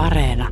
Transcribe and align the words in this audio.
Areena. 0.00 0.48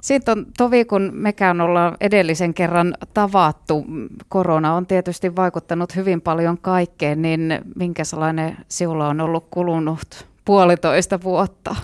Sitten 0.00 0.38
on 0.38 0.46
tovi, 0.56 0.84
kun 0.84 1.10
mekään 1.14 1.60
ollaan 1.60 1.96
edellisen 2.00 2.54
kerran 2.54 2.94
tavattu. 3.14 3.84
Korona 4.28 4.74
on 4.74 4.86
tietysti 4.86 5.36
vaikuttanut 5.36 5.96
hyvin 5.96 6.20
paljon 6.20 6.58
kaikkeen, 6.58 7.22
niin 7.22 7.60
minkä 7.76 8.04
sellainen 8.04 8.56
sinulla 8.68 9.08
on 9.08 9.20
ollut 9.20 9.46
kulunut 9.50 10.26
puolitoista 10.44 11.22
vuotta? 11.22 11.76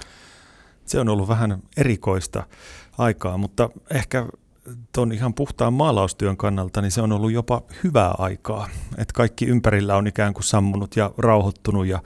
Se 0.84 1.00
on 1.00 1.09
ollut 1.09 1.28
vähän 1.28 1.62
erikoista 1.77 2.43
aikaa, 2.98 3.38
mutta 3.38 3.70
ehkä 3.90 4.27
tuon 4.94 5.12
ihan 5.12 5.34
puhtaan 5.34 5.72
maalaustyön 5.72 6.36
kannalta, 6.36 6.82
niin 6.82 6.90
se 6.90 7.02
on 7.02 7.12
ollut 7.12 7.32
jopa 7.32 7.62
hyvää 7.84 8.14
aikaa. 8.18 8.68
Että 8.98 9.14
kaikki 9.14 9.45
ympärillä 9.45 9.96
on 9.96 10.06
ikään 10.06 10.34
kuin 10.34 10.45
sammunut 10.45 10.96
ja 10.96 11.10
rauhoittunut 11.18 11.86
ja 11.86 12.02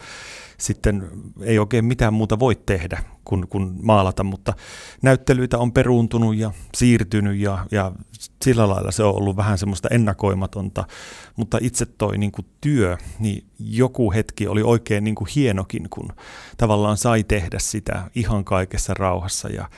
sitten 0.59 1.11
ei 1.41 1.59
oikein 1.59 1.85
mitään 1.85 2.15
muuta 2.15 2.39
voi 2.39 2.57
tehdä 2.67 3.03
kuin, 3.25 3.49
kuin 3.49 3.73
maalata, 3.83 4.25
mutta 4.25 4.53
näyttelyitä 5.03 5.59
on 5.59 5.73
peruuntunut 5.73 6.37
ja 6.37 6.53
siirtynyt 6.77 7.39
ja, 7.39 7.67
ja 7.71 7.93
sillä 8.45 8.69
lailla 8.69 8.91
se 8.91 9.03
on 9.03 9.17
ollut 9.17 9.37
vähän 9.37 9.59
semmoista 9.59 9.89
ennakoimatonta, 9.91 10.85
mutta 11.37 11.59
itse 11.61 11.87
toi 11.87 12.19
niin 12.19 12.33
kuin 12.33 12.47
työ, 12.61 12.97
niin 13.19 13.47
joku 13.59 14.13
hetki 14.13 14.49
oli 14.49 14.63
oikein 14.63 15.05
niin 15.05 15.15
kuin 15.15 15.29
hienokin, 15.37 15.87
kun 15.91 16.09
tavallaan 16.57 16.97
sai 16.97 17.25
tehdä 17.25 17.59
sitä 17.59 18.11
ihan 18.15 18.45
kaikessa 18.45 18.95
rauhassa 18.95 19.49
ja, 19.49 19.71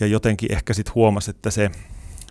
ja 0.00 0.06
jotenkin 0.06 0.52
ehkä 0.52 0.74
sitten 0.74 0.94
huomasi, 0.94 1.30
että 1.30 1.50
se, 1.50 1.70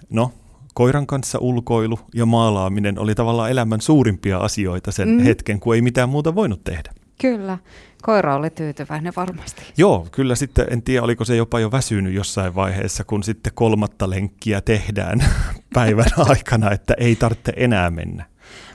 no 0.10 0.32
koiran 0.74 1.08
kanssa 1.08 1.40
ulkoilu 1.40 2.00
ja 2.16 2.26
maalaaminen 2.26 3.00
oli 3.00 3.16
tavallaan 3.16 3.52
elämän 3.52 3.82
suurimpia 3.82 4.38
asioita 4.38 4.92
sen 4.92 5.10
mm. 5.10 5.20
hetken, 5.20 5.60
kun 5.60 5.76
ei 5.76 5.82
mitään 5.82 6.10
muuta 6.10 6.36
voinut 6.36 6.64
tehdä. 6.64 6.94
Kyllä. 7.22 7.58
Koira 8.02 8.36
oli 8.36 8.50
tyytyväinen 8.50 9.14
varmasti. 9.16 9.62
Joo, 9.78 10.08
kyllä 10.12 10.36
sitten 10.36 10.66
en 10.70 10.82
tiedä, 10.82 11.04
oliko 11.04 11.26
se 11.26 11.36
jopa 11.36 11.60
jo 11.60 11.72
väsynyt 11.72 12.14
jossain 12.14 12.56
vaiheessa, 12.56 13.04
kun 13.04 13.24
sitten 13.24 13.54
kolmatta 13.56 14.10
lenkkiä 14.10 14.62
tehdään 14.62 15.24
päivän 15.74 16.06
aikana, 16.30 16.72
että 16.72 16.94
ei 16.98 17.16
tarvitse 17.16 17.54
enää 17.56 17.92
mennä. 17.92 18.26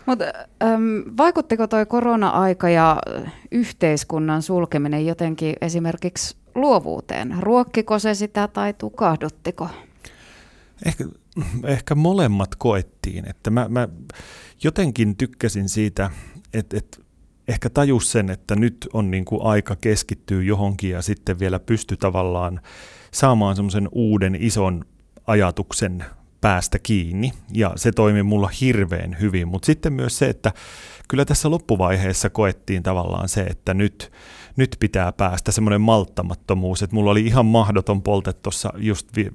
Mutta 0.06 0.24
ähm, 0.62 1.16
vaikuttiko 1.16 1.66
tuo 1.66 1.86
korona-aika 1.86 2.68
ja 2.68 2.96
yhteiskunnan 3.50 4.42
sulkeminen 4.42 5.06
jotenkin 5.06 5.54
esimerkiksi 5.60 6.36
luovuuteen? 6.54 7.36
Ruokkiko 7.40 7.98
se 7.98 8.14
sitä 8.14 8.48
tai 8.48 8.74
tukahduttiko? 8.74 9.68
Ehkä, 10.84 11.04
ehkä 11.64 11.94
molemmat 11.94 12.54
koettiin. 12.56 13.28
Että 13.28 13.50
mä, 13.50 13.66
mä 13.68 13.88
jotenkin 14.62 15.16
tykkäsin 15.16 15.68
siitä, 15.68 16.10
että, 16.54 16.76
että 16.76 16.98
ehkä 17.48 17.70
tajus 17.70 18.12
sen, 18.12 18.30
että 18.30 18.56
nyt 18.56 18.88
on 18.92 19.10
niin 19.10 19.24
kuin 19.24 19.42
aika 19.42 19.76
keskittyä 19.76 20.42
johonkin 20.42 20.90
ja 20.90 21.02
sitten 21.02 21.38
vielä 21.38 21.58
pysty 21.58 21.96
tavallaan 21.96 22.60
saamaan 23.12 23.56
semmoisen 23.56 23.88
uuden 23.92 24.34
ison 24.40 24.84
ajatuksen 25.26 26.04
päästä 26.46 26.78
kiinni. 26.78 27.32
Ja 27.52 27.72
se 27.76 27.92
toimi 27.92 28.22
mulla 28.22 28.50
hirveän 28.60 29.16
hyvin, 29.20 29.48
mutta 29.48 29.66
sitten 29.66 29.92
myös 29.92 30.18
se, 30.18 30.26
että 30.28 30.52
kyllä 31.08 31.24
tässä 31.24 31.50
loppuvaiheessa 31.50 32.30
koettiin 32.30 32.82
tavallaan 32.82 33.28
se, 33.28 33.40
että 33.40 33.74
nyt, 33.74 34.12
nyt 34.56 34.76
pitää 34.80 35.12
päästä 35.12 35.52
semmoinen 35.52 35.80
malttamattomuus, 35.80 36.82
että 36.82 36.96
mulla 36.96 37.10
oli 37.10 37.20
ihan 37.20 37.46
mahdoton 37.46 38.02
polte 38.02 38.32
tuossa 38.32 38.72
just 38.76 39.16
vi- 39.16 39.30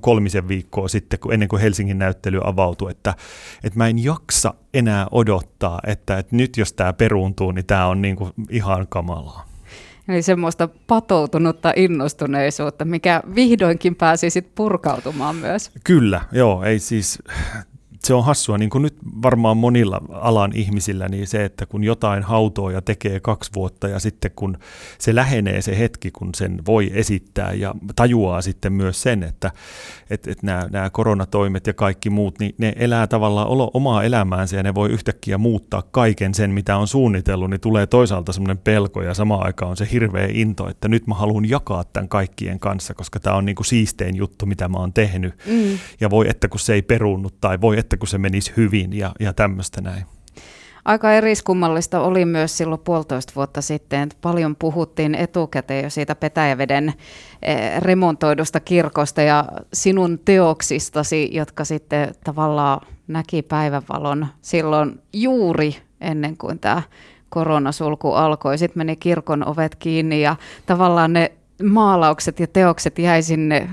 kolmisen 0.00 0.48
viikkoa 0.48 0.88
sitten, 0.88 1.18
ennen 1.32 1.48
kuin 1.48 1.62
Helsingin 1.62 1.98
näyttely 1.98 2.40
avautui, 2.44 2.90
että, 2.90 3.14
että 3.64 3.78
mä 3.78 3.88
en 3.88 4.04
jaksa 4.04 4.54
enää 4.74 5.06
odottaa, 5.10 5.80
että, 5.86 6.18
että 6.18 6.36
nyt 6.36 6.56
jos 6.56 6.72
tämä 6.72 6.92
peruuntuu, 6.92 7.52
niin 7.52 7.66
tämä 7.66 7.86
on 7.86 8.02
niin 8.02 8.16
kuin 8.16 8.32
ihan 8.50 8.86
kamalaa. 8.88 9.49
Eli 10.08 10.22
semmoista 10.22 10.68
patoutunutta 10.86 11.72
innostuneisuutta, 11.76 12.84
mikä 12.84 13.22
vihdoinkin 13.34 13.96
pääsi 13.96 14.30
sitten 14.30 14.52
purkautumaan 14.54 15.36
myös. 15.36 15.70
Kyllä, 15.84 16.20
joo. 16.32 16.64
Ei 16.64 16.78
siis, 16.78 17.18
se 18.04 18.14
on 18.14 18.24
hassua, 18.24 18.58
niin 18.58 18.70
kuin 18.70 18.82
nyt 18.82 18.94
varmaan 19.22 19.56
monilla 19.56 20.00
alan 20.10 20.52
ihmisillä, 20.54 21.08
niin 21.08 21.26
se, 21.26 21.44
että 21.44 21.66
kun 21.66 21.84
jotain 21.84 22.22
hautoo 22.22 22.70
ja 22.70 22.82
tekee 22.82 23.20
kaksi 23.20 23.50
vuotta 23.54 23.88
ja 23.88 23.98
sitten 23.98 24.30
kun 24.36 24.58
se 24.98 25.14
lähenee 25.14 25.62
se 25.62 25.78
hetki, 25.78 26.10
kun 26.10 26.34
sen 26.34 26.62
voi 26.66 26.90
esittää 26.94 27.52
ja 27.52 27.74
tajuaa 27.96 28.42
sitten 28.42 28.72
myös 28.72 29.02
sen, 29.02 29.22
että, 29.22 29.50
että, 30.10 30.30
että 30.30 30.46
nämä, 30.46 30.68
nämä 30.70 30.90
koronatoimet 30.90 31.66
ja 31.66 31.72
kaikki 31.72 32.10
muut, 32.10 32.38
niin 32.38 32.54
ne 32.58 32.72
elää 32.76 33.06
tavallaan 33.06 33.48
olo, 33.48 33.70
omaa 33.74 34.02
elämäänsä 34.02 34.56
ja 34.56 34.62
ne 34.62 34.74
voi 34.74 34.90
yhtäkkiä 34.90 35.38
muuttaa 35.38 35.82
kaiken 35.90 36.34
sen, 36.34 36.50
mitä 36.50 36.76
on 36.76 36.88
suunnitellut, 36.88 37.50
niin 37.50 37.60
tulee 37.60 37.86
toisaalta 37.86 38.32
semmoinen 38.32 38.58
pelko 38.58 39.02
ja 39.02 39.14
samaan 39.14 39.46
aikaan 39.46 39.70
on 39.70 39.76
se 39.76 39.88
hirveä 39.92 40.28
into, 40.30 40.68
että 40.68 40.88
nyt 40.88 41.06
mä 41.06 41.14
haluan 41.14 41.48
jakaa 41.48 41.84
tämän 41.84 42.08
kaikkien 42.08 42.60
kanssa, 42.60 42.94
koska 42.94 43.20
tämä 43.20 43.36
on 43.36 43.44
niin 43.44 43.56
kuin 43.56 43.66
siistein 43.66 44.16
juttu, 44.16 44.46
mitä 44.46 44.68
mä 44.68 44.78
oon 44.78 44.92
tehnyt. 44.92 45.34
Mm. 45.46 45.78
Ja 46.00 46.10
voi 46.10 46.28
että 46.28 46.48
kun 46.48 46.60
se 46.60 46.74
ei 46.74 46.82
peruunnut 46.82 47.34
tai 47.40 47.60
voi 47.60 47.78
että 47.78 47.89
kun 47.96 48.08
se 48.08 48.18
menisi 48.18 48.52
hyvin 48.56 48.92
ja, 48.92 49.12
ja 49.20 49.32
tämmöistä 49.32 49.80
näin. 49.80 50.04
Aika 50.84 51.12
eriskummallista 51.12 52.00
oli 52.00 52.24
myös 52.24 52.58
silloin 52.58 52.80
puolitoista 52.84 53.32
vuotta 53.36 53.62
sitten, 53.62 54.02
että 54.02 54.16
paljon 54.20 54.56
puhuttiin 54.56 55.14
etukäteen 55.14 55.84
jo 55.84 55.90
siitä 55.90 56.14
Petäjäveden 56.14 56.94
eh, 57.42 57.80
remontoidusta 57.80 58.60
kirkosta 58.60 59.22
ja 59.22 59.44
sinun 59.72 60.18
teoksistasi, 60.24 61.28
jotka 61.32 61.64
sitten 61.64 62.14
tavallaan 62.24 62.86
näki 63.08 63.42
päivänvalon 63.42 64.26
silloin 64.42 65.00
juuri 65.12 65.76
ennen 66.00 66.36
kuin 66.36 66.58
tämä 66.58 66.82
koronasulku 67.28 68.12
alkoi. 68.12 68.58
Sitten 68.58 68.80
meni 68.80 68.96
kirkon 68.96 69.48
ovet 69.48 69.74
kiinni 69.74 70.22
ja 70.22 70.36
tavallaan 70.66 71.12
ne 71.12 71.32
maalaukset 71.62 72.40
ja 72.40 72.46
teokset 72.46 72.98
jäi 72.98 73.22
sinne 73.22 73.70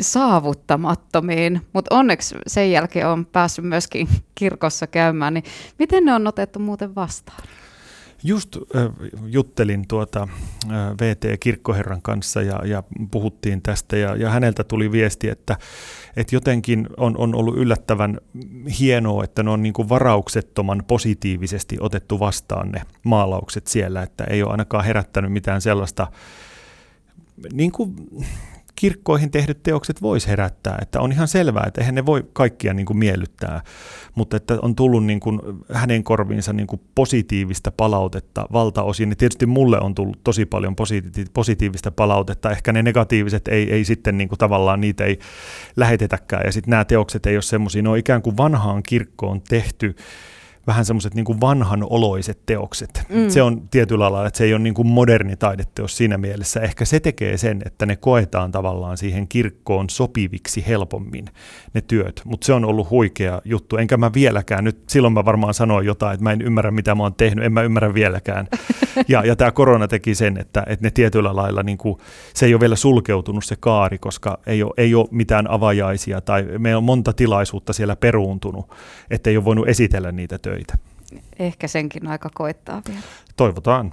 saavuttamattomiin, 0.00 1.60
mutta 1.72 1.94
onneksi 1.94 2.34
sen 2.46 2.70
jälkeen 2.70 3.08
on 3.08 3.26
päässyt 3.26 3.64
myöskin 3.64 4.08
kirkossa 4.34 4.86
käymään, 4.86 5.34
niin 5.34 5.44
miten 5.78 6.04
ne 6.04 6.14
on 6.14 6.26
otettu 6.26 6.58
muuten 6.58 6.94
vastaan? 6.94 7.42
Just 8.26 8.56
äh, 8.56 8.82
juttelin 9.26 9.88
tuota 9.88 10.28
äh, 10.70 10.76
VT 11.00 11.40
Kirkkoherran 11.40 12.02
kanssa 12.02 12.42
ja, 12.42 12.66
ja 12.66 12.82
puhuttiin 13.10 13.62
tästä 13.62 13.96
ja, 13.96 14.16
ja 14.16 14.30
häneltä 14.30 14.64
tuli 14.64 14.92
viesti, 14.92 15.28
että, 15.28 15.56
että 16.16 16.36
jotenkin 16.36 16.86
on, 16.96 17.16
on 17.18 17.34
ollut 17.34 17.56
yllättävän 17.56 18.18
hienoa, 18.80 19.24
että 19.24 19.42
ne 19.42 19.50
on 19.50 19.62
niin 19.62 19.72
kuin 19.72 19.88
varauksettoman 19.88 20.82
positiivisesti 20.86 21.76
otettu 21.80 22.20
vastaan 22.20 22.68
ne 22.72 22.82
maalaukset 23.04 23.66
siellä, 23.66 24.02
että 24.02 24.24
ei 24.24 24.42
ole 24.42 24.50
ainakaan 24.50 24.84
herättänyt 24.84 25.32
mitään 25.32 25.60
sellaista 25.60 26.06
niin 27.52 27.72
kuin, 27.72 27.94
kirkkoihin 28.84 29.30
tehdyt 29.30 29.62
teokset 29.62 30.02
voisi 30.02 30.28
herättää, 30.28 30.78
että 30.82 31.00
on 31.00 31.12
ihan 31.12 31.28
selvää, 31.28 31.64
että 31.66 31.80
eihän 31.80 31.94
ne 31.94 32.06
voi 32.06 32.24
kaikkia 32.32 32.74
niin 32.74 32.86
kuin 32.86 32.96
miellyttää, 32.96 33.62
mutta 34.14 34.36
että 34.36 34.58
on 34.62 34.74
tullut 34.74 35.04
niin 35.04 35.20
kuin 35.20 35.40
hänen 35.72 36.04
korviinsa 36.04 36.52
niin 36.52 36.66
kuin 36.66 36.80
positiivista 36.94 37.72
palautetta 37.76 38.46
valtaosin, 38.52 39.10
ja 39.10 39.16
tietysti 39.16 39.46
mulle 39.46 39.80
on 39.80 39.94
tullut 39.94 40.20
tosi 40.24 40.46
paljon 40.46 40.76
positiivista 41.34 41.90
palautetta, 41.90 42.50
ehkä 42.50 42.72
ne 42.72 42.82
negatiiviset 42.82 43.48
ei, 43.48 43.72
ei 43.72 43.84
sitten 43.84 44.18
niin 44.18 44.28
kuin 44.28 44.38
tavallaan 44.38 44.80
niitä 44.80 45.04
ei 45.04 45.18
lähetetäkään, 45.76 46.42
ja 46.46 46.52
sitten 46.52 46.70
nämä 46.70 46.84
teokset 46.84 47.26
ei 47.26 47.36
ole 47.36 47.42
semmoisia, 47.42 47.82
ne 47.82 47.88
on 47.88 47.98
ikään 47.98 48.22
kuin 48.22 48.36
vanhaan 48.36 48.82
kirkkoon 48.82 49.42
tehty, 49.42 49.96
vähän 50.66 50.84
semmoiset 50.84 51.14
niin 51.14 51.40
vanhan 51.40 51.86
oloiset 51.90 52.38
teokset. 52.46 53.06
Mm. 53.08 53.28
Se 53.28 53.42
on 53.42 53.68
tietyllä 53.68 54.12
lailla, 54.12 54.26
että 54.26 54.38
se 54.38 54.44
ei 54.44 54.54
ole 54.54 54.62
niin 54.62 54.74
kuin 54.74 54.88
moderni 54.88 55.36
taideteos 55.36 55.96
siinä 55.96 56.18
mielessä. 56.18 56.60
Ehkä 56.60 56.84
se 56.84 57.00
tekee 57.00 57.36
sen, 57.36 57.62
että 57.66 57.86
ne 57.86 57.96
koetaan 57.96 58.52
tavallaan 58.52 58.98
siihen 58.98 59.28
kirkkoon 59.28 59.90
sopiviksi 59.90 60.64
helpommin 60.66 61.24
ne 61.74 61.80
työt. 61.80 62.22
Mutta 62.24 62.46
se 62.46 62.52
on 62.52 62.64
ollut 62.64 62.90
huikea 62.90 63.42
juttu. 63.44 63.76
Enkä 63.76 63.96
mä 63.96 64.10
vieläkään, 64.14 64.64
nyt 64.64 64.78
silloin 64.88 65.14
mä 65.14 65.24
varmaan 65.24 65.54
sanoin 65.54 65.86
jotain, 65.86 66.14
että 66.14 66.24
mä 66.24 66.32
en 66.32 66.42
ymmärrä 66.42 66.70
mitä 66.70 66.94
mä 66.94 67.02
oon 67.02 67.14
tehnyt, 67.14 67.44
en 67.44 67.52
mä 67.52 67.62
ymmärrä 67.62 67.94
vieläkään. 67.94 68.48
Ja, 69.08 69.24
ja 69.26 69.36
tämä 69.36 69.50
korona 69.50 69.88
teki 69.88 70.14
sen, 70.14 70.38
että, 70.38 70.62
että 70.66 70.86
ne 70.86 70.90
tietyllä 70.90 71.36
lailla, 71.36 71.62
niin 71.62 71.78
kuin, 71.78 71.98
se 72.34 72.46
ei 72.46 72.54
ole 72.54 72.60
vielä 72.60 72.76
sulkeutunut 72.76 73.44
se 73.44 73.56
kaari, 73.60 73.98
koska 73.98 74.38
ei 74.46 74.62
ole, 74.62 74.72
ei 74.76 74.94
ole 74.94 75.08
mitään 75.10 75.50
avajaisia 75.50 76.20
tai 76.20 76.42
meillä 76.58 76.78
on 76.78 76.84
monta 76.84 77.12
tilaisuutta 77.12 77.72
siellä 77.72 77.96
peruuntunut, 77.96 78.70
että 79.10 79.30
ei 79.30 79.36
ole 79.36 79.44
voinut 79.44 79.68
esitellä 79.68 80.12
niitä 80.12 80.38
töitä 80.38 80.54
töitä. 80.54 80.78
Ehkä 81.38 81.68
senkin 81.68 82.06
aika 82.06 82.30
koittaa 82.34 82.82
vielä. 82.88 83.00
Toivotaan. 83.36 83.92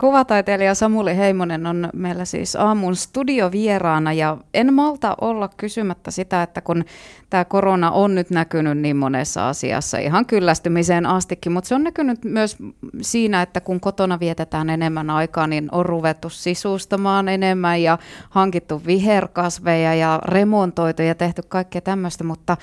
Kuvataiteilija 0.00 0.74
Samuli 0.74 1.16
Heimonen 1.16 1.66
on 1.66 1.88
meillä 1.94 2.24
siis 2.24 2.56
aamun 2.56 2.96
studiovieraana 2.96 4.12
ja 4.12 4.36
en 4.54 4.74
malta 4.74 5.16
olla 5.20 5.48
kysymättä 5.56 6.10
sitä, 6.10 6.42
että 6.42 6.60
kun 6.60 6.84
tämä 7.30 7.44
korona 7.44 7.90
on 7.90 8.14
nyt 8.14 8.30
näkynyt 8.30 8.78
niin 8.78 8.96
monessa 8.96 9.48
asiassa 9.48 9.98
ihan 9.98 10.26
kyllästymiseen 10.26 11.06
astikin, 11.06 11.52
mutta 11.52 11.68
se 11.68 11.74
on 11.74 11.84
näkynyt 11.84 12.24
myös 12.24 12.56
siinä, 13.00 13.42
että 13.42 13.60
kun 13.60 13.80
kotona 13.80 14.20
vietetään 14.20 14.70
enemmän 14.70 15.10
aikaa, 15.10 15.46
niin 15.46 15.68
on 15.72 15.86
ruvettu 15.86 16.30
sisustamaan 16.30 17.28
enemmän 17.28 17.82
ja 17.82 17.98
hankittu 18.30 18.82
viherkasveja 18.86 19.94
ja 19.94 20.20
remontoitu 20.24 21.02
ja 21.02 21.14
tehty 21.14 21.42
kaikkea 21.48 21.80
tämmöistä, 21.80 22.24
mutta 22.24 22.56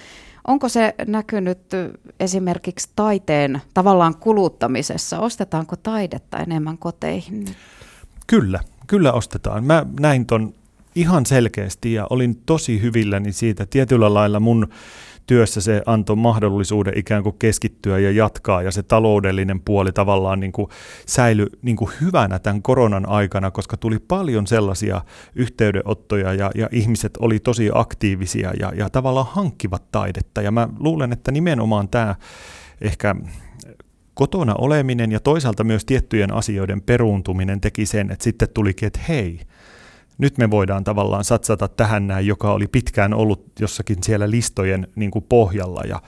Onko 0.50 0.70
se 0.70 0.96
näkynyt 1.08 1.60
esimerkiksi 2.20 2.90
taiteen 2.96 3.62
tavallaan 3.74 4.16
kuluttamisessa? 4.16 5.20
Ostetaanko 5.20 5.76
taidetta 5.76 6.38
enemmän 6.38 6.78
koteihin? 6.78 7.46
Kyllä, 8.28 8.60
kyllä 8.88 9.14
ostetaan. 9.14 9.64
Mä 9.64 9.86
näin 10.00 10.26
ton 10.26 10.54
ihan 11.00 11.26
selkeästi 11.26 11.94
ja 11.94 12.08
olin 12.10 12.36
tosi 12.46 12.82
hyvilläni 12.82 13.32
siitä. 13.32 13.66
Tietyllä 13.66 14.14
lailla 14.14 14.40
mun 14.40 14.68
työssä 15.28 15.62
se 15.62 15.82
antoi 15.86 16.16
mahdollisuuden 16.16 16.98
ikään 16.98 17.24
kuin 17.24 17.36
keskittyä 17.40 18.00
ja 18.00 18.12
jatkaa 18.12 18.62
ja 18.62 18.72
se 18.72 18.84
taloudellinen 18.84 19.62
puoli 19.62 19.92
tavallaan 19.92 20.40
niin 20.40 20.52
kuin 20.52 20.68
säilyi 21.06 21.48
niin 21.62 21.76
kuin 21.76 21.92
hyvänä 22.02 22.40
tämän 22.40 22.62
koronan 22.62 23.10
aikana, 23.10 23.52
koska 23.52 23.78
tuli 23.78 24.00
paljon 24.00 24.48
sellaisia 24.48 25.02
yhteydenottoja 25.36 26.34
ja, 26.34 26.52
ja 26.56 26.70
ihmiset 26.72 27.18
oli 27.20 27.40
tosi 27.40 27.70
aktiivisia 27.74 28.54
ja, 28.60 28.72
ja 28.76 28.90
tavallaan 28.90 29.28
hankkivat 29.30 29.92
taidetta 29.92 30.42
ja 30.42 30.52
mä 30.52 30.70
luulen, 30.80 31.12
että 31.14 31.32
nimenomaan 31.32 31.90
tämä 31.90 32.16
ehkä 32.82 33.16
kotona 34.14 34.56
oleminen 34.58 35.12
ja 35.12 35.20
toisaalta 35.20 35.64
myös 35.64 35.86
tiettyjen 35.86 36.34
asioiden 36.34 36.82
peruuntuminen 36.82 37.62
teki 37.62 37.86
sen, 37.86 38.12
että 38.12 38.24
sitten 38.24 38.50
tulikin, 38.54 38.88
että 38.88 39.00
hei, 39.10 39.40
nyt 40.20 40.38
me 40.38 40.52
voidaan 40.52 40.84
tavallaan 40.84 41.24
satsata 41.24 41.68
tähän 41.68 42.08
näin, 42.08 42.28
joka 42.28 42.54
oli 42.54 42.68
pitkään 42.68 43.14
ollut 43.14 43.46
jossakin 43.60 43.98
siellä 44.04 44.30
listojen 44.30 44.88
niin 44.96 45.12
kuin 45.12 45.26
pohjalla 45.30 45.82
ja 45.88 46.02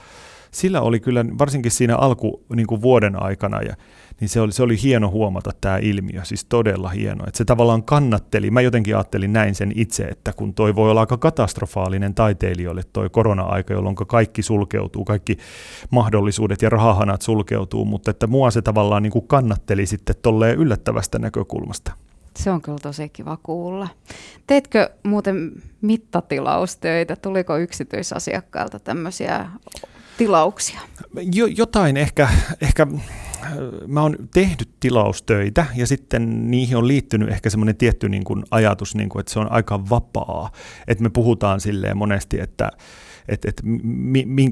sillä 0.50 0.80
oli 0.80 1.00
kyllä 1.00 1.24
varsinkin 1.38 1.70
siinä 1.70 1.96
alku 1.96 2.44
niin 2.56 2.66
kuin 2.66 2.82
vuoden 2.82 3.22
aikana 3.22 3.62
ja 3.62 3.76
niin 4.20 4.28
se 4.28 4.40
oli, 4.40 4.52
se 4.52 4.62
oli 4.62 4.82
hieno 4.82 5.10
huomata 5.10 5.50
tämä 5.60 5.78
ilmiö, 5.78 6.24
siis 6.24 6.44
todella 6.44 6.88
hieno. 6.88 7.24
Että 7.26 7.38
se 7.38 7.44
tavallaan 7.44 7.82
kannatteli, 7.82 8.50
mä 8.50 8.60
jotenkin 8.60 8.96
ajattelin 8.96 9.32
näin 9.32 9.54
sen 9.54 9.72
itse, 9.74 10.04
että 10.04 10.32
kun 10.32 10.54
toi 10.54 10.74
voi 10.74 10.90
olla 10.90 11.00
aika 11.00 11.16
katastrofaalinen 11.16 12.14
taiteilijoille 12.14 12.82
toi 12.92 13.10
korona-aika, 13.10 13.74
jolloin 13.74 13.96
kaikki 13.96 14.42
sulkeutuu, 14.42 15.04
kaikki 15.04 15.38
mahdollisuudet 15.90 16.62
ja 16.62 16.70
rahahanat 16.70 17.22
sulkeutuu, 17.22 17.84
mutta 17.84 18.10
että 18.10 18.26
mua 18.26 18.50
se 18.50 18.62
tavallaan 18.62 19.02
niin 19.02 19.10
kuin 19.12 19.26
kannatteli 19.26 19.86
sitten 19.86 20.16
tolleen 20.22 20.58
yllättävästä 20.58 21.18
näkökulmasta. 21.18 21.92
Se 22.36 22.50
on 22.50 22.62
kyllä 22.62 22.78
tosi 22.82 23.08
kiva 23.08 23.38
kuulla. 23.42 23.88
Teetkö 24.46 24.90
muuten 25.02 25.52
mittatilaustöitä? 25.80 27.16
Tuliko 27.16 27.56
yksityisasiakkailta 27.56 28.78
tämmöisiä 28.78 29.48
tilauksia? 30.18 30.80
Jo, 31.34 31.46
jotain 31.46 31.96
ehkä, 31.96 32.28
ehkä 32.60 32.86
mä 33.86 34.02
oon 34.02 34.16
tehnyt 34.34 34.68
tilaustöitä 34.80 35.66
ja 35.76 35.86
sitten 35.86 36.50
niihin 36.50 36.76
on 36.76 36.88
liittynyt 36.88 37.28
ehkä 37.28 37.50
semmoinen 37.50 37.76
tietty 37.76 38.08
niin 38.08 38.24
kuin 38.24 38.44
ajatus, 38.50 38.94
niin 38.94 39.08
kuin, 39.08 39.20
että 39.20 39.32
se 39.32 39.38
on 39.38 39.52
aika 39.52 39.88
vapaa. 39.90 40.50
Että 40.88 41.02
me 41.02 41.10
puhutaan 41.10 41.60
silleen 41.60 41.96
monesti, 41.96 42.40
että 42.40 42.70
että, 43.28 43.48
että 43.48 43.62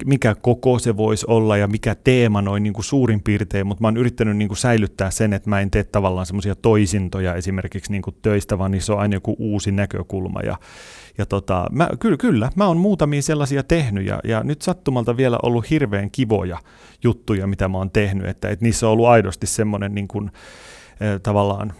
mikä 0.05 0.35
koko 0.35 0.79
se 0.79 0.97
voisi 0.97 1.27
olla 1.29 1.57
ja 1.57 1.67
mikä 1.67 1.95
teema 1.95 2.43
noin 2.43 2.63
niin 2.63 2.73
kuin 2.73 2.85
suurin 2.85 3.23
piirtein, 3.23 3.67
mutta 3.67 3.83
mä 3.83 3.87
oon 3.89 3.97
yrittänyt 3.97 4.37
niin 4.37 4.49
kuin 4.49 4.59
säilyttää 4.59 5.11
sen, 5.11 5.33
että 5.33 5.51
mä 5.51 5.61
en 5.61 5.71
tee 5.71 5.85
tavallaan 5.85 6.27
semmoisia 6.27 6.55
toisintoja 6.55 7.35
esimerkiksi 7.35 7.93
niin 7.93 8.03
kuin 8.03 8.17
töistä, 8.23 8.59
vaan 8.59 8.71
niissä 8.71 8.93
on 8.93 9.01
aina 9.01 9.17
joku 9.17 9.37
uusi 9.39 9.73
näkökulma 9.73 10.41
ja, 10.41 10.57
ja 11.19 11.27
tota, 11.27 11.67
mä, 11.73 11.89
kyllä, 12.01 12.17
kyllä, 12.17 12.51
mä 12.55 12.67
oon 12.67 12.77
muutamia 12.77 13.23
sellaisia 13.23 13.63
tehnyt 13.63 14.07
ja, 14.07 14.21
ja 14.25 14.45
nyt 14.45 14.63
sattumalta 14.63 15.17
vielä 15.17 15.39
ollut 15.43 15.71
hirveän 15.71 16.11
kivoja 16.11 16.59
juttuja, 17.05 17.47
mitä 17.47 17.69
mä 17.69 17.79
oon 17.79 17.91
tehnyt, 17.91 18.27
että, 18.27 18.49
että 18.49 18.65
niissä 18.65 18.87
on 18.87 18.93
ollut 18.93 19.07
aidosti 19.07 19.47
semmoinen 19.47 19.95
niin 19.95 20.09
kuin, 20.09 20.31
tavallaan 21.23 21.73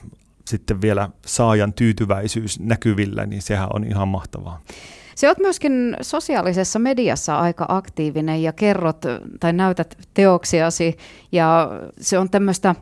sitten 0.47 0.81
vielä 0.81 1.09
saajan 1.27 1.73
tyytyväisyys 1.73 2.61
näkyvillä, 2.61 3.27
niin 3.27 3.43
sehän 3.43 3.69
on 3.73 3.85
ihan 3.85 4.09
mahtavaa. 4.09 4.61
Se 5.15 5.29
oot 5.29 5.39
myöskin 5.39 5.97
sosiaalisessa 6.01 6.79
mediassa 6.79 7.39
aika 7.39 7.65
aktiivinen 7.69 8.43
ja 8.43 8.53
kerrot 8.53 9.03
tai 9.41 9.53
näytät 9.53 9.99
teoksiasi 10.15 10.97
ja 11.33 11.71
se 12.01 12.19
on 12.19 12.31
tämmöistä 12.31 12.75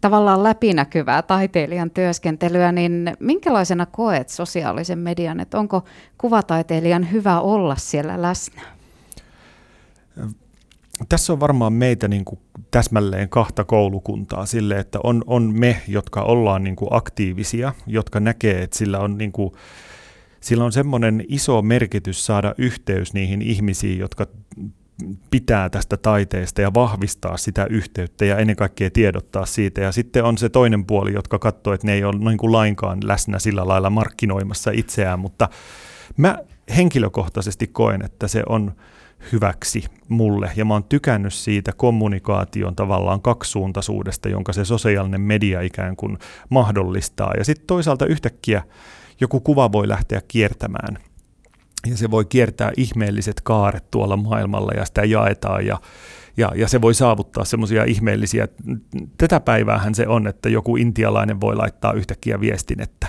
tavallaan 0.00 0.42
läpinäkyvää 0.42 1.22
taiteilijan 1.22 1.90
työskentelyä, 1.90 2.72
niin 2.72 3.12
minkälaisena 3.20 3.86
koet 3.86 4.28
sosiaalisen 4.28 4.98
median, 4.98 5.40
että 5.40 5.58
onko 5.58 5.84
kuvataiteilijan 6.18 7.12
hyvä 7.12 7.40
olla 7.40 7.76
siellä 7.76 8.22
läsnä? 8.22 8.62
Tässä 11.08 11.32
on 11.32 11.40
varmaan 11.40 11.72
meitä 11.72 12.08
niin 12.08 12.24
kuin 12.24 12.40
täsmälleen 12.70 13.28
kahta 13.28 13.64
koulukuntaa 13.64 14.46
sille, 14.46 14.78
että 14.78 14.98
on, 15.04 15.24
on 15.26 15.54
me, 15.58 15.82
jotka 15.88 16.22
ollaan 16.22 16.64
niin 16.64 16.76
kuin 16.76 16.88
aktiivisia, 16.90 17.72
jotka 17.86 18.20
näkee, 18.20 18.62
että 18.62 18.78
sillä 18.78 18.98
on 18.98 19.18
niin 19.18 19.32
kuin 19.32 19.52
sillä 20.42 20.64
on 20.64 20.72
semmoinen 20.72 21.24
iso 21.28 21.62
merkitys 21.62 22.26
saada 22.26 22.54
yhteys 22.58 23.14
niihin 23.14 23.42
ihmisiin, 23.42 23.98
jotka 23.98 24.26
pitää 25.30 25.70
tästä 25.70 25.96
taiteesta 25.96 26.60
ja 26.60 26.74
vahvistaa 26.74 27.36
sitä 27.36 27.66
yhteyttä 27.70 28.24
ja 28.24 28.38
ennen 28.38 28.56
kaikkea 28.56 28.90
tiedottaa 28.90 29.46
siitä. 29.46 29.80
Ja 29.80 29.92
sitten 29.92 30.24
on 30.24 30.38
se 30.38 30.48
toinen 30.48 30.84
puoli, 30.84 31.12
jotka 31.12 31.38
katsoo, 31.38 31.72
että 31.72 31.86
ne 31.86 31.92
ei 31.92 32.04
ole 32.04 32.18
niin 32.18 32.38
kuin 32.38 32.52
lainkaan 32.52 32.98
läsnä 33.04 33.38
sillä 33.38 33.68
lailla 33.68 33.90
markkinoimassa 33.90 34.70
itseään, 34.70 35.18
mutta 35.18 35.48
mä 36.16 36.38
henkilökohtaisesti 36.76 37.66
koen, 37.66 38.04
että 38.04 38.28
se 38.28 38.42
on 38.48 38.72
hyväksi 39.32 39.84
mulle. 40.08 40.50
Ja 40.56 40.64
mä 40.64 40.74
oon 40.74 40.84
tykännyt 40.84 41.32
siitä 41.32 41.72
kommunikaation 41.72 42.76
tavallaan 42.76 43.22
kaksisuuntaisuudesta, 43.22 44.28
jonka 44.28 44.52
se 44.52 44.64
sosiaalinen 44.64 45.20
media 45.20 45.60
ikään 45.60 45.96
kuin 45.96 46.18
mahdollistaa. 46.48 47.34
Ja 47.38 47.44
sitten 47.44 47.66
toisaalta 47.66 48.06
yhtäkkiä 48.06 48.62
joku 49.22 49.40
kuva 49.40 49.72
voi 49.72 49.88
lähteä 49.88 50.20
kiertämään. 50.28 50.98
Ja 51.86 51.96
se 51.96 52.10
voi 52.10 52.24
kiertää 52.24 52.72
ihmeelliset 52.76 53.40
kaaret 53.40 53.90
tuolla 53.90 54.16
maailmalla 54.16 54.72
ja 54.76 54.84
sitä 54.84 55.04
jaetaan 55.04 55.66
ja, 55.66 55.80
ja, 56.36 56.52
ja 56.54 56.68
se 56.68 56.80
voi 56.80 56.94
saavuttaa 56.94 57.44
semmoisia 57.44 57.84
ihmeellisiä, 57.84 58.48
tätä 59.18 59.40
päiväähän 59.40 59.94
se 59.94 60.08
on, 60.08 60.26
että 60.26 60.48
joku 60.48 60.76
intialainen 60.76 61.40
voi 61.40 61.56
laittaa 61.56 61.92
yhtäkkiä 61.92 62.40
viestin, 62.40 62.80
että 62.80 63.06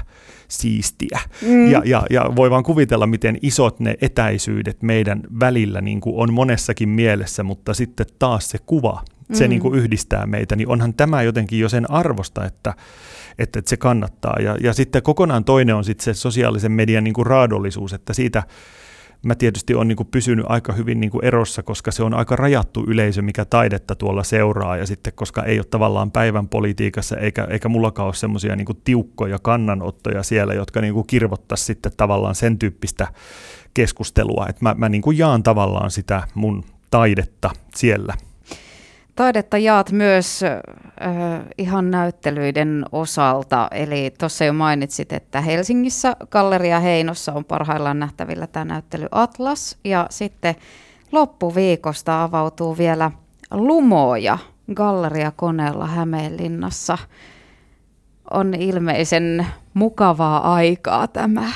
siistiä. 0.47 1.19
Mm. 1.41 1.71
Ja, 1.71 1.81
ja, 1.85 2.03
ja 2.09 2.31
voi 2.35 2.49
vaan 2.49 2.63
kuvitella, 2.63 3.07
miten 3.07 3.37
isot 3.41 3.79
ne 3.79 3.95
etäisyydet 4.01 4.81
meidän 4.81 5.21
välillä 5.39 5.81
niin 5.81 6.01
kuin 6.01 6.15
on 6.15 6.33
monessakin 6.33 6.89
mielessä, 6.89 7.43
mutta 7.43 7.73
sitten 7.73 8.05
taas 8.19 8.49
se 8.49 8.57
kuva, 8.65 9.03
se 9.37 9.43
mm. 9.43 9.49
niin 9.49 9.61
kuin 9.61 9.75
yhdistää 9.75 10.25
meitä, 10.25 10.55
niin 10.55 10.67
onhan 10.67 10.93
tämä 10.93 11.21
jotenkin 11.21 11.59
jo 11.59 11.69
sen 11.69 11.91
arvosta, 11.91 12.45
että, 12.45 12.73
että, 13.39 13.59
että 13.59 13.69
se 13.69 13.77
kannattaa. 13.77 14.35
Ja, 14.39 14.57
ja 14.61 14.73
sitten 14.73 15.03
kokonaan 15.03 15.45
toinen 15.45 15.75
on 15.75 15.83
sitten 15.83 16.03
se 16.03 16.13
sosiaalisen 16.13 16.71
median 16.71 17.03
niin 17.03 17.13
kuin 17.13 17.25
raadollisuus, 17.25 17.93
että 17.93 18.13
siitä 18.13 18.43
mä 19.25 19.35
tietysti 19.35 19.75
on 19.75 19.87
niin 19.87 19.95
kuin 19.95 20.07
pysynyt 20.07 20.45
aika 20.49 20.73
hyvin 20.73 20.99
niin 20.99 21.11
kuin 21.11 21.25
erossa, 21.25 21.63
koska 21.63 21.91
se 21.91 22.03
on 22.03 22.13
aika 22.13 22.35
rajattu 22.35 22.83
yleisö, 22.87 23.21
mikä 23.21 23.45
taidetta 23.45 23.95
tuolla 23.95 24.23
seuraa, 24.23 24.77
ja 24.77 24.85
sitten 24.85 25.13
koska 25.15 25.43
ei 25.43 25.59
ole 25.59 25.65
tavallaan 25.65 26.11
päivän 26.11 26.47
politiikassa, 26.47 27.17
eikä, 27.17 27.47
eikä 27.49 27.69
mullakaan 27.69 28.05
ole 28.05 28.13
semmoisia 28.13 28.55
niin 28.55 28.67
tiukkoja 28.83 29.39
kannanottoja 29.39 30.23
siellä, 30.23 30.53
jotka 30.53 30.81
niin 30.81 30.93
kuin 30.93 31.07
kirvottaisi 31.07 31.63
sitten 31.63 31.91
tavallaan 31.97 32.35
sen 32.35 32.59
tyyppistä 32.59 33.07
keskustelua, 33.73 34.45
että 34.49 34.65
mä, 34.65 34.75
mä 34.77 34.89
niin 34.89 35.01
kuin 35.01 35.17
jaan 35.17 35.43
tavallaan 35.43 35.91
sitä 35.91 36.23
mun 36.35 36.63
taidetta 36.91 37.49
siellä. 37.75 38.13
Taidetta 39.15 39.57
jaat 39.57 39.91
myös 39.91 40.43
äh, 40.43 40.51
ihan 41.57 41.91
näyttelyiden 41.91 42.85
osalta, 42.91 43.67
eli 43.71 44.13
tuossa 44.19 44.45
jo 44.45 44.53
mainitsit, 44.53 45.13
että 45.13 45.41
Helsingissä 45.41 46.15
Galleria 46.29 46.79
Heinossa 46.79 47.33
on 47.33 47.45
parhaillaan 47.45 47.99
nähtävillä 47.99 48.47
tämä 48.47 48.65
näyttely 48.65 49.07
Atlas, 49.11 49.77
ja 49.83 50.07
sitten 50.09 50.55
loppuviikosta 51.11 52.23
avautuu 52.23 52.77
vielä 52.77 53.11
Lumoja 53.51 54.37
Galleria 54.73 55.31
koneella 55.31 55.87
Hämeenlinnassa. 55.87 56.97
On 58.31 58.53
ilmeisen 58.53 59.47
mukavaa 59.73 60.53
aikaa 60.53 61.07
tämä. 61.07 61.51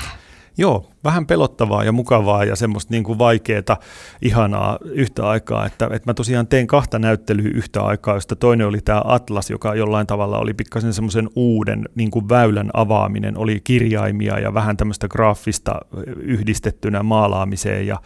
Joo, 0.60 0.90
vähän 1.04 1.26
pelottavaa 1.26 1.84
ja 1.84 1.92
mukavaa 1.92 2.44
ja 2.44 2.56
semmoista 2.56 2.90
niin 2.90 3.04
kuin 3.04 3.18
vaikeaa, 3.18 3.76
ihanaa 4.22 4.78
yhtä 4.84 5.28
aikaa. 5.28 5.66
Että, 5.66 5.84
että 5.92 6.10
mä 6.10 6.14
tosiaan 6.14 6.46
tein 6.46 6.66
kahta 6.66 6.98
näyttelyä 6.98 7.50
yhtä 7.54 7.82
aikaa, 7.82 8.14
josta 8.14 8.36
toinen 8.36 8.66
oli 8.66 8.80
tämä 8.80 9.02
Atlas, 9.04 9.50
joka 9.50 9.74
jollain 9.74 10.06
tavalla 10.06 10.38
oli 10.38 10.54
pikkasen 10.54 10.92
semmoisen 10.92 11.28
uuden 11.36 11.88
niin 11.94 12.10
kuin 12.10 12.28
väylän 12.28 12.70
avaaminen. 12.74 13.38
Oli 13.38 13.60
kirjaimia 13.64 14.38
ja 14.38 14.54
vähän 14.54 14.76
tämmöistä 14.76 15.08
graafista 15.08 15.80
yhdistettynä 16.16 17.02
maalaamiseen 17.02 17.86
ja 17.86 18.00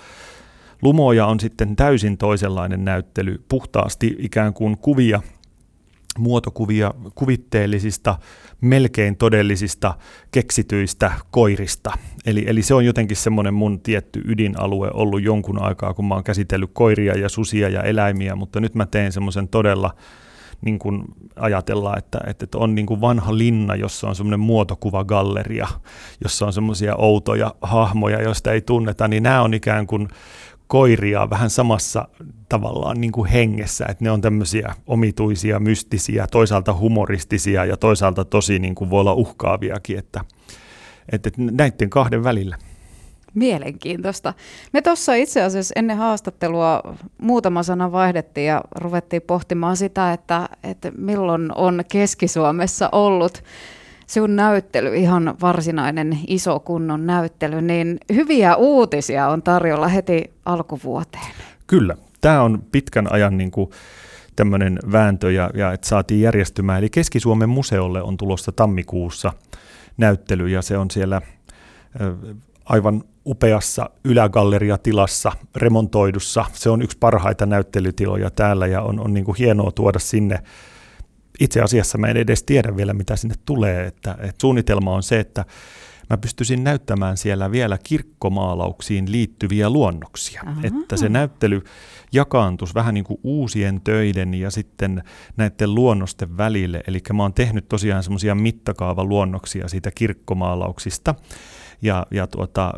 Lumoja 0.83 1.27
on 1.27 1.41
sitten 1.41 1.77
täysin 1.77 2.19
toisenlainen 2.19 2.85
näyttely, 2.85 3.45
puhtaasti 3.49 4.17
ikään 4.19 4.55
kuin 4.55 4.79
kuvia 4.79 5.23
muotokuvia 6.19 6.95
kuvitteellisista, 7.15 8.19
melkein 8.61 9.17
todellisista, 9.17 9.95
keksityistä 10.31 11.13
koirista. 11.31 11.93
Eli, 12.27 12.45
eli 12.47 12.63
se 12.63 12.75
on 12.75 12.85
jotenkin 12.85 13.17
semmoinen 13.17 13.55
mun 13.55 13.81
tietty 13.81 14.23
ydinalue 14.25 14.91
ollut 14.95 15.23
jonkun 15.23 15.63
aikaa, 15.63 15.95
kun 15.95 16.09
mä 16.09 16.15
oon 16.15 16.25
käsitellyt 16.25 16.71
koiria 16.73 17.19
ja 17.19 17.29
susia 17.29 17.69
ja 17.69 17.83
eläimiä, 17.83 18.37
mutta 18.37 18.61
nyt 18.61 18.75
mä 18.75 18.87
teen 18.87 19.13
semmoisen 19.13 19.49
todella 19.49 19.95
niin 20.65 20.79
kuin 20.79 21.05
ajatellaan, 21.37 21.99
että, 21.99 22.21
että 22.27 22.47
on 22.55 22.75
niin 22.75 22.87
kuin 22.87 23.01
vanha 23.01 23.39
linna, 23.39 23.77
jossa 23.77 24.09
on 24.09 24.15
semmoinen 24.15 24.41
muotokuvagalleria, 24.41 25.69
jossa 26.23 26.47
on 26.47 26.53
semmoisia 26.53 26.97
outoja 26.97 27.55
hahmoja, 27.63 28.23
joista 28.23 28.53
ei 28.53 28.61
tunneta, 28.61 29.09
niin 29.09 29.23
nämä 29.23 29.43
on 29.43 29.55
ikään 29.55 29.87
kuin 29.87 30.09
koiria 30.73 31.31
vähän 31.31 31.51
samassa 31.51 32.09
tavallaan 32.49 33.01
niin 33.01 33.13
kuin 33.13 33.31
hengessä, 33.31 33.87
että 33.89 34.05
ne 34.05 34.11
on 34.11 34.21
tämmöisiä 34.21 34.75
omituisia, 34.87 35.61
mystisiä, 35.61 36.27
toisaalta 36.31 36.75
humoristisia 36.75 37.65
ja 37.65 37.77
toisaalta 37.77 38.25
tosi 38.25 38.59
niin 38.59 38.75
kuin 38.75 38.91
voi 38.91 39.01
olla 39.01 39.15
uhkaaviakin, 39.15 39.99
että, 39.99 40.21
että 41.13 41.31
näiden 41.37 41.91
kahden 41.91 42.25
välillä. 42.25 42.57
Mielenkiintoista. 43.35 44.35
Me 44.73 44.83
tuossa 44.83 45.15
itse 45.15 45.43
asiassa 45.43 45.73
ennen 45.77 45.97
haastattelua 45.97 46.83
muutama 47.19 47.63
sana 47.63 47.93
vaihdettiin 47.93 48.47
ja 48.47 48.63
ruvettiin 48.75 49.23
pohtimaan 49.23 49.77
sitä, 49.77 50.13
että, 50.13 50.49
että 50.63 50.93
milloin 50.99 51.55
on 51.55 51.85
Keski-Suomessa 51.89 52.89
ollut 52.93 53.43
sinun 54.07 54.37
näyttely, 54.37 54.97
ihan 54.97 55.35
varsinainen 55.41 56.19
iso 56.27 56.61
kunnon 56.61 57.07
näyttely, 57.07 57.63
niin 57.63 57.99
hyviä 58.15 58.57
uutisia 58.57 59.29
on 59.29 59.43
tarjolla 59.43 59.89
heti 59.89 60.33
alkuvuoteen. 60.45 61.33
Kyllä, 61.67 61.97
tämä 62.21 62.43
on 62.43 62.63
pitkän 62.73 63.13
ajan 63.13 63.39
niin 63.39 63.51
kuin 63.51 63.71
tämmöinen 64.37 64.79
vääntö 64.93 65.33
ja, 65.33 65.51
ja 65.55 65.73
että 65.73 65.89
saatiin 65.89 66.21
järjestymään. 66.21 66.79
Eli 66.79 66.91
Keski-Suomen 66.91 67.49
museolle 67.49 68.03
on 68.03 68.17
tulossa 68.17 68.53
tammikuussa 68.53 69.33
näyttely 69.97 70.49
ja 70.49 70.63
se 70.63 70.79
on 70.79 70.91
siellä 70.91 71.23
aivan 72.65 73.05
upeassa 73.27 73.91
ylägalleriatilassa 74.05 75.33
remontoidussa. 75.57 76.45
Se 76.53 76.71
on 76.71 76.83
yksi 76.83 76.99
parhaita 77.01 77.47
näyttelytiloja 77.47 78.31
täällä 78.31 78.67
ja 78.67 78.83
on, 78.83 79.01
on 79.01 79.15
niin 79.15 79.25
kuin 79.25 79.37
hienoa 79.39 79.71
tuoda 79.71 79.99
sinne. 79.99 80.43
Itse 81.41 81.61
asiassa 81.61 81.99
mä 81.99 82.07
en 82.07 82.17
edes 82.17 82.43
tiedä 82.43 82.77
vielä, 82.77 82.95
mitä 82.95 83.17
sinne 83.17 83.35
tulee. 83.47 83.87
Että, 83.87 84.13
että 84.21 84.41
suunnitelma 84.41 84.95
on 84.95 85.03
se, 85.03 85.21
että 85.21 85.45
mä 86.11 86.17
pystyisin 86.17 86.65
näyttämään 86.65 87.17
siellä 87.17 87.51
vielä 87.51 87.79
kirkkomaalauksiin 87.83 89.13
liittyviä 89.13 89.71
luonnoksia. 89.71 90.43
Aha. 90.47 90.61
Että 90.65 90.97
se 90.97 91.09
näyttely 91.09 91.63
jakaantuisi 92.13 92.75
vähän 92.75 92.95
niin 92.95 93.05
kuin 93.05 93.21
uusien 93.23 93.81
töiden 93.81 94.35
ja 94.35 94.51
sitten 94.51 95.03
näiden 95.37 95.75
luonnosten 95.75 96.37
välille. 96.37 96.83
Eli 96.87 97.01
mä 97.13 97.23
oon 97.23 97.35
tehnyt 97.35 97.69
tosiaan 97.69 98.03
semmoisia 98.03 98.35
mittakaavaluonnoksia 98.35 99.69
siitä 99.69 99.91
kirkkomaalauksista. 99.91 101.15
Ja, 101.83 102.07
ja 102.11 102.27
tuota, 102.27 102.73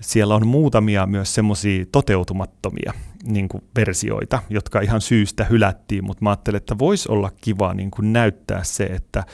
siellä 0.00 0.34
on 0.34 0.46
muutamia 0.46 1.06
myös 1.06 1.34
semmoisia 1.34 1.84
toteutumattomia 1.92 2.92
niin 3.24 3.48
kuin 3.48 3.64
versioita, 3.76 4.42
jotka 4.50 4.80
ihan 4.80 5.00
syystä 5.00 5.44
hylättiin, 5.44 6.04
mutta 6.04 6.24
mä 6.24 6.30
ajattelin, 6.30 6.56
että 6.56 6.78
voisi 6.78 7.08
olla 7.12 7.30
kiva 7.40 7.74
niin 7.74 7.90
kuin 7.90 8.12
näyttää 8.12 8.64
se, 8.64 8.84
että 8.84 9.24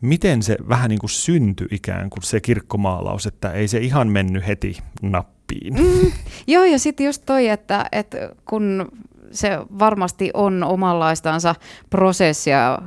miten 0.00 0.42
se 0.42 0.56
vähän 0.68 0.88
niin 0.88 0.98
kuin 0.98 1.10
syntyi 1.10 1.66
ikään 1.70 2.10
kuin 2.10 2.22
se 2.22 2.40
kirkkomaalaus, 2.40 3.26
että 3.26 3.52
ei 3.52 3.68
se 3.68 3.78
ihan 3.78 4.08
mennyt 4.08 4.46
heti 4.46 4.78
nappiin. 5.02 5.74
Mm, 5.74 6.12
joo, 6.46 6.64
ja 6.64 6.78
sitten 6.78 7.06
just 7.06 7.22
toi, 7.26 7.48
että, 7.48 7.86
että 7.92 8.18
kun 8.44 8.88
se 9.30 9.58
varmasti 9.78 10.30
on 10.34 10.64
omanlaistansa 10.64 11.54
prosessia 11.90 12.78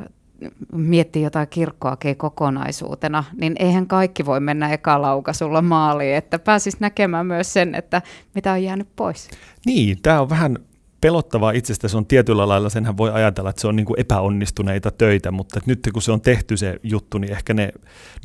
miettii 0.72 1.24
jotain 1.24 1.48
kirkkoakin 1.48 2.18
kokonaisuutena, 2.18 3.24
niin 3.42 3.56
eihän 3.60 3.88
kaikki 3.88 4.26
voi 4.26 4.40
mennä 4.40 4.74
eka 4.74 5.02
laukasulla 5.02 5.62
maaliin, 5.62 6.16
että 6.16 6.40
pääsis 6.40 6.80
näkemään 6.80 7.26
myös 7.26 7.54
sen, 7.54 7.76
että 7.76 8.02
mitä 8.36 8.52
on 8.52 8.64
jäänyt 8.64 8.88
pois. 8.96 9.30
Niin, 9.66 10.02
tämä 10.02 10.22
on 10.22 10.30
vähän 10.30 10.58
pelottavaa 11.02 11.52
itsestä, 11.52 11.88
se 11.88 11.98
on 11.98 12.06
tietyllä 12.06 12.48
lailla, 12.48 12.70
senhän 12.70 12.98
voi 12.98 13.12
ajatella, 13.12 13.50
että 13.50 13.62
se 13.62 13.68
on 13.68 13.76
niin 13.76 13.86
kuin 13.86 14.00
epäonnistuneita 14.00 14.92
töitä, 14.92 15.32
mutta 15.32 15.60
nyt 15.66 15.90
kun 15.94 16.02
se 16.02 16.12
on 16.12 16.22
tehty 16.22 16.58
se 16.58 16.80
juttu, 16.84 17.18
niin 17.18 17.32
ehkä 17.32 17.54
ne 17.54 17.72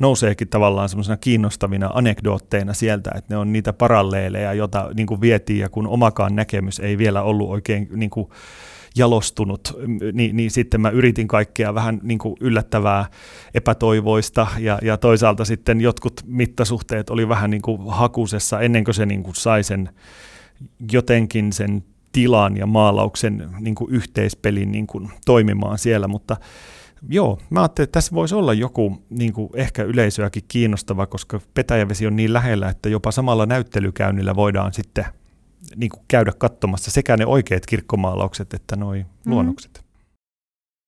nouseekin 0.01 0.47
tavallaan 0.47 0.89
semmoisena 0.89 1.17
kiinnostavina 1.17 1.89
anekdootteina 1.93 2.73
sieltä, 2.73 3.11
että 3.15 3.33
ne 3.33 3.37
on 3.37 3.53
niitä 3.53 3.73
paralleeleja, 3.73 4.53
joita 4.53 4.89
niin 4.93 5.07
kuin 5.07 5.21
vietiin 5.21 5.59
ja 5.59 5.69
kun 5.69 5.87
omakaan 5.87 6.35
näkemys 6.35 6.79
ei 6.79 6.97
vielä 6.97 7.21
ollut 7.21 7.49
oikein 7.49 7.87
niin 7.95 8.09
kuin 8.09 8.29
jalostunut, 8.95 9.77
niin, 10.13 10.35
niin 10.35 10.51
sitten 10.51 10.81
mä 10.81 10.89
yritin 10.89 11.27
kaikkea 11.27 11.73
vähän 11.73 11.99
niin 12.03 12.19
kuin 12.19 12.35
yllättävää, 12.39 13.05
epätoivoista 13.53 14.47
ja, 14.59 14.79
ja 14.81 14.97
toisaalta 14.97 15.45
sitten 15.45 15.81
jotkut 15.81 16.21
mittasuhteet 16.25 17.09
oli 17.09 17.29
vähän 17.29 17.49
niin 17.49 17.61
kuin 17.61 17.81
hakusessa 17.87 18.61
ennen 18.61 18.83
kuin 18.83 18.95
se 18.95 19.05
niin 19.05 19.23
kuin 19.23 19.35
sai 19.35 19.63
sen 19.63 19.89
jotenkin 20.91 21.53
sen 21.53 21.83
tilan 22.11 22.57
ja 22.57 22.65
maalauksen 22.65 23.49
niin 23.59 23.75
kuin 23.75 23.91
yhteispelin 23.91 24.71
niin 24.71 24.87
kuin 24.87 25.09
toimimaan 25.25 25.77
siellä, 25.77 26.07
mutta 26.07 26.37
Joo, 27.09 27.39
mä 27.49 27.61
ajattelin, 27.61 27.85
että 27.85 27.97
tässä 27.97 28.15
voisi 28.15 28.35
olla 28.35 28.53
joku 28.53 29.03
niin 29.09 29.33
kuin 29.33 29.49
ehkä 29.53 29.83
yleisöäkin 29.83 30.43
kiinnostava, 30.47 31.05
koska 31.05 31.39
Petäjävesi 31.53 32.07
on 32.07 32.15
niin 32.15 32.33
lähellä, 32.33 32.69
että 32.69 32.89
jopa 32.89 33.11
samalla 33.11 33.45
näyttelykäynnillä 33.45 34.35
voidaan 34.35 34.73
sitten 34.73 35.05
niin 35.75 35.89
kuin 35.89 36.03
käydä 36.07 36.31
katsomassa 36.37 36.91
sekä 36.91 37.17
ne 37.17 37.25
oikeat 37.25 37.65
kirkkomaalaukset 37.65 38.53
että 38.53 38.75
nuo 38.75 38.93
mm. 38.95 39.05
luonnokset. 39.25 39.82